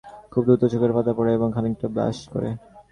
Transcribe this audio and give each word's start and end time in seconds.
খুব 0.31 0.43
দ্রুত 0.45 0.63
চোখের 0.71 0.91
পাতা 0.95 1.11
পড়ে 1.17 1.31
এবং 1.37 1.47
খানিকটা 1.55 1.87
ব্লাশ 1.93 2.17
করে। 2.33 2.49